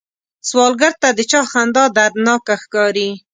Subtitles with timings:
[0.49, 3.09] سوالګر ته د چا خندا دردناکه ښکاري